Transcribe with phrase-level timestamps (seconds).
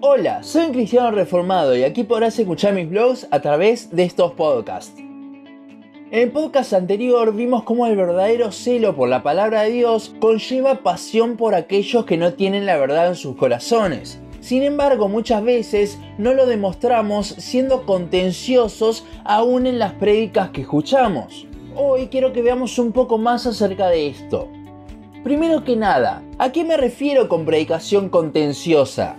[0.00, 4.32] Hola, soy un cristiano reformado y aquí podrás escuchar mis blogs a través de estos
[4.32, 4.98] podcasts.
[4.98, 10.82] En el podcast anterior vimos cómo el verdadero celo por la palabra de Dios conlleva
[10.82, 14.18] pasión por aquellos que no tienen la verdad en sus corazones.
[14.40, 21.46] Sin embargo, muchas veces no lo demostramos siendo contenciosos aún en las prédicas que escuchamos.
[21.76, 24.48] Hoy quiero que veamos un poco más acerca de esto.
[25.22, 29.16] Primero que nada, ¿a qué me refiero con predicación contenciosa?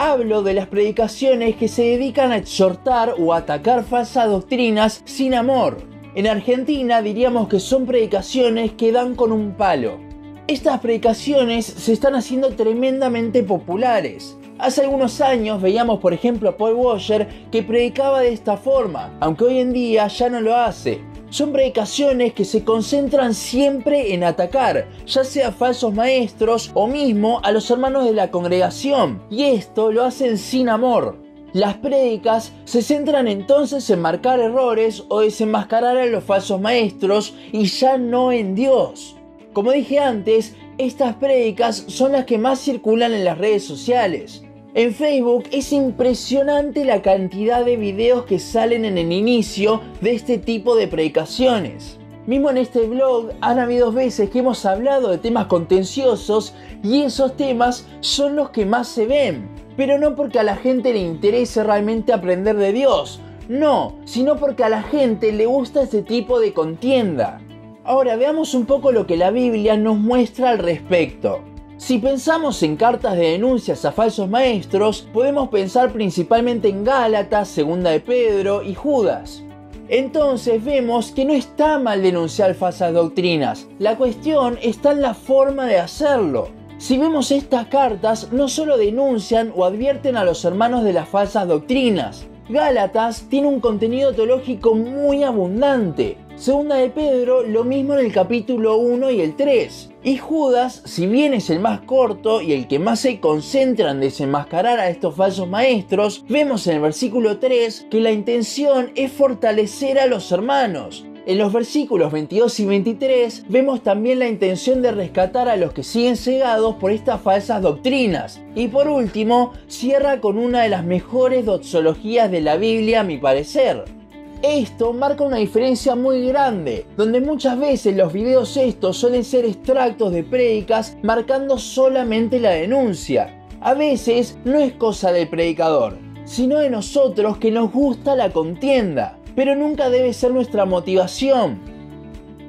[0.00, 5.78] Hablo de las predicaciones que se dedican a exhortar o atacar falsas doctrinas sin amor.
[6.14, 9.98] En Argentina diríamos que son predicaciones que dan con un palo.
[10.46, 14.36] Estas predicaciones se están haciendo tremendamente populares.
[14.60, 19.46] Hace algunos años veíamos por ejemplo a Paul Washer que predicaba de esta forma, aunque
[19.46, 21.00] hoy en día ya no lo hace.
[21.30, 27.52] Son predicaciones que se concentran siempre en atacar, ya sea falsos maestros o mismo a
[27.52, 31.18] los hermanos de la congregación, y esto lo hacen sin amor.
[31.52, 37.64] Las prédicas se centran entonces en marcar errores o desenmascarar a los falsos maestros y
[37.64, 39.16] ya no en Dios.
[39.52, 44.44] Como dije antes, estas prédicas son las que más circulan en las redes sociales.
[44.74, 50.36] En Facebook es impresionante la cantidad de videos que salen en el inicio de este
[50.36, 51.98] tipo de predicaciones.
[52.26, 57.34] Mismo en este blog han habido veces que hemos hablado de temas contenciosos y esos
[57.34, 59.48] temas son los que más se ven.
[59.74, 64.64] Pero no porque a la gente le interese realmente aprender de Dios, no, sino porque
[64.64, 67.40] a la gente le gusta este tipo de contienda.
[67.84, 71.40] Ahora veamos un poco lo que la Biblia nos muestra al respecto.
[71.78, 77.90] Si pensamos en cartas de denuncias a falsos maestros, podemos pensar principalmente en Gálatas, Segunda
[77.90, 79.44] de Pedro y Judas.
[79.88, 85.66] Entonces vemos que no está mal denunciar falsas doctrinas, la cuestión está en la forma
[85.66, 86.48] de hacerlo.
[86.78, 91.46] Si vemos estas cartas, no solo denuncian o advierten a los hermanos de las falsas
[91.46, 92.26] doctrinas.
[92.48, 98.76] Gálatas tiene un contenido teológico muy abundante, Segunda de Pedro, lo mismo en el capítulo
[98.76, 99.90] 1 y el 3.
[100.04, 103.98] Y Judas, si bien es el más corto y el que más se concentra en
[103.98, 109.98] desenmascarar a estos falsos maestros, vemos en el versículo 3 que la intención es fortalecer
[109.98, 111.04] a los hermanos.
[111.26, 115.82] En los versículos 22 y 23 vemos también la intención de rescatar a los que
[115.82, 118.40] siguen cegados por estas falsas doctrinas.
[118.54, 123.18] Y por último, cierra con una de las mejores doxologías de la Biblia a mi
[123.18, 123.97] parecer.
[124.42, 130.12] Esto marca una diferencia muy grande, donde muchas veces los videos estos suelen ser extractos
[130.12, 133.44] de prédicas marcando solamente la denuncia.
[133.60, 139.18] A veces no es cosa del predicador, sino de nosotros que nos gusta la contienda,
[139.34, 141.58] pero nunca debe ser nuestra motivación.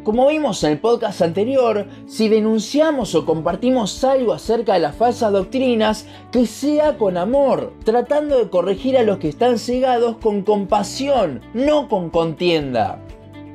[0.03, 5.33] Como vimos en el podcast anterior, si denunciamos o compartimos algo acerca de las falsas
[5.33, 11.41] doctrinas, que sea con amor, tratando de corregir a los que están cegados con compasión,
[11.53, 13.03] no con contienda.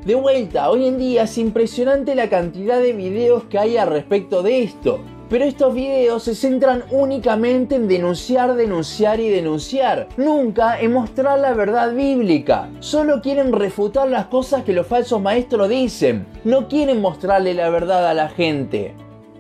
[0.05, 4.43] De vuelta, hoy en día es impresionante la cantidad de videos que hay al respecto
[4.43, 5.01] de esto,
[5.35, 11.55] pero estos videos se centran únicamente en denunciar, denunciar y denunciar, nunca en mostrar la
[11.55, 12.71] verdad bíblica.
[12.79, 18.09] Solo quieren refutar las cosas que los falsos maestros dicen, no quieren mostrarle la verdad
[18.09, 18.95] a la gente.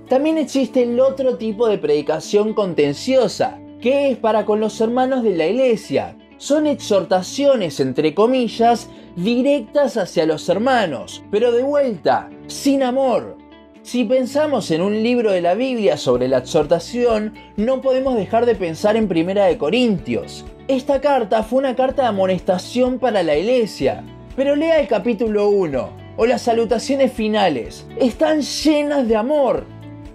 [0.09, 5.37] También existe el otro tipo de predicación contenciosa, que es para con los hermanos de
[5.37, 6.16] la iglesia.
[6.38, 13.38] Son exhortaciones, entre comillas, directas hacia los hermanos, pero de vuelta, sin amor,
[13.84, 18.55] si pensamos en un libro de la Biblia sobre la exhortación, no podemos dejar de
[18.55, 20.47] pensar en Primera de Corintios.
[20.69, 24.03] Esta carta fue una carta de amonestación para la iglesia.
[24.37, 27.87] Pero lea el capítulo 1 o las salutaciones finales.
[28.00, 29.67] Están llenas de amor.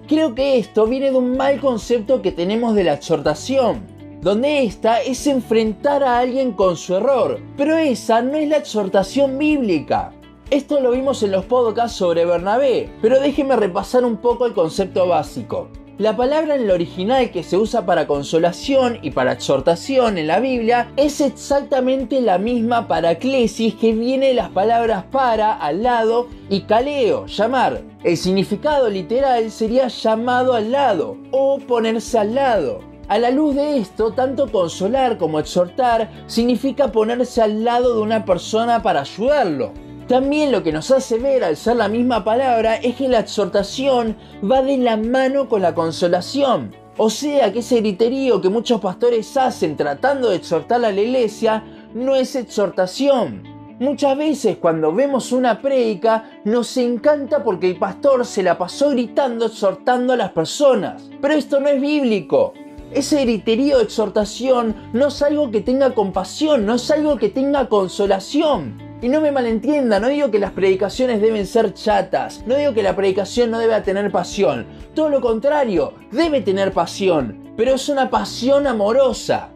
[0.08, 3.84] Creo que esto viene de un mal concepto que tenemos de la exhortación,
[4.20, 9.38] donde esta es enfrentar a alguien con su error, pero esa no es la exhortación
[9.38, 10.12] bíblica.
[10.52, 15.08] Esto lo vimos en los podcasts sobre Bernabé, pero déjenme repasar un poco el concepto
[15.08, 15.68] básico.
[16.00, 20.40] La palabra en el original que se usa para consolación y para exhortación en la
[20.40, 26.30] Biblia es exactamente la misma para clesis que viene de las palabras para, al lado
[26.50, 27.84] y caleo, llamar.
[28.04, 32.80] El significado literal sería llamado al lado o ponerse al lado.
[33.08, 38.26] A la luz de esto, tanto consolar como exhortar significa ponerse al lado de una
[38.26, 39.74] persona para ayudarlo.
[40.10, 44.18] También lo que nos hace ver al ser la misma palabra es que la exhortación
[44.44, 46.76] va de la mano con la consolación.
[46.98, 51.64] O sea que ese griterío que muchos pastores hacen tratando de exhortar a la iglesia
[51.94, 53.44] no es exhortación.
[53.80, 59.46] Muchas veces cuando vemos una prédica nos encanta porque el pastor se la pasó gritando
[59.46, 61.08] exhortando a las personas.
[61.22, 62.54] Pero esto no es bíblico.
[62.92, 67.70] Ese griterío de exhortación no es algo que tenga compasión, no es algo que tenga
[67.70, 68.89] consolación.
[69.02, 72.84] Y no me malentienda, no digo que las predicaciones deben ser chatas, no digo que
[72.84, 78.10] la predicación no debe tener pasión, todo lo contrario, debe tener pasión, pero es una
[78.10, 79.52] pasión amorosa.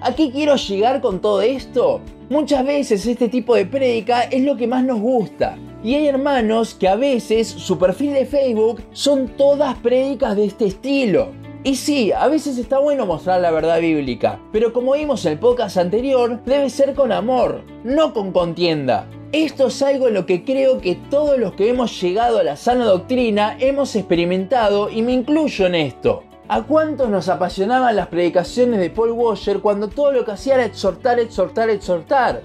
[0.00, 2.00] ¿A qué quiero llegar con todo esto?
[2.30, 5.56] Muchas veces este tipo de prédica es lo que más nos gusta.
[5.84, 10.66] Y hay hermanos que a veces su perfil de Facebook son todas prédicas de este
[10.66, 11.30] estilo.
[11.64, 15.38] Y sí, a veces está bueno mostrar la verdad bíblica, pero como vimos en el
[15.40, 19.08] podcast anterior, debe ser con amor, no con contienda.
[19.32, 22.56] Esto es algo en lo que creo que todos los que hemos llegado a la
[22.56, 26.22] sana doctrina hemos experimentado y me incluyo en esto.
[26.46, 30.64] ¿A cuántos nos apasionaban las predicaciones de Paul Washer cuando todo lo que hacía era
[30.64, 32.40] exhortar, exhortar, exhortar?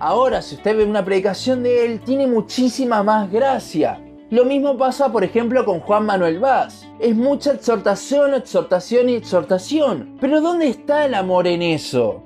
[0.00, 4.00] Ahora, si usted ve una predicación de él, tiene muchísima más gracia.
[4.30, 6.88] Lo mismo pasa, por ejemplo, con Juan Manuel Vaz.
[6.98, 10.16] Es mucha exhortación, exhortación y exhortación.
[10.20, 12.22] Pero ¿dónde está el amor en eso?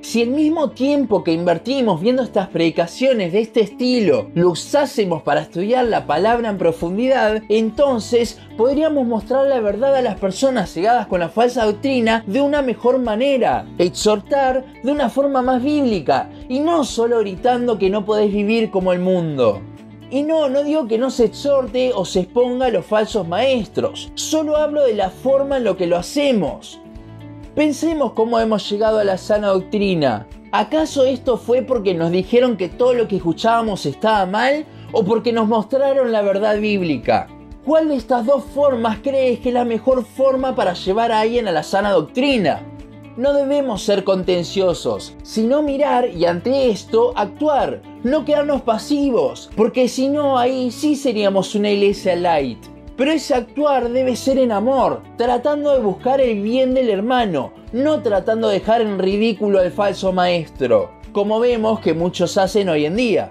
[0.00, 5.42] Si el mismo tiempo que invertimos viendo estas predicaciones de este estilo lo usásemos para
[5.42, 11.20] estudiar la palabra en profundidad, entonces podríamos mostrar la verdad a las personas cegadas con
[11.20, 16.82] la falsa doctrina de una mejor manera, exhortar de una forma más bíblica y no
[16.82, 19.62] solo gritando que no podés vivir como el mundo.
[20.12, 24.12] Y no, no digo que no se exhorte o se exponga a los falsos maestros,
[24.14, 26.78] solo hablo de la forma en lo que lo hacemos.
[27.54, 30.26] Pensemos cómo hemos llegado a la sana doctrina.
[30.52, 35.32] ¿Acaso esto fue porque nos dijeron que todo lo que escuchábamos estaba mal o porque
[35.32, 37.28] nos mostraron la verdad bíblica?
[37.64, 41.48] ¿Cuál de estas dos formas crees que es la mejor forma para llevar a alguien
[41.48, 42.60] a la sana doctrina?
[43.14, 50.08] No debemos ser contenciosos, sino mirar y ante esto actuar, no quedarnos pasivos, porque si
[50.08, 52.58] no ahí sí seríamos una iglesia light.
[52.96, 58.00] Pero ese actuar debe ser en amor, tratando de buscar el bien del hermano, no
[58.00, 62.96] tratando de dejar en ridículo al falso maestro, como vemos que muchos hacen hoy en
[62.96, 63.30] día.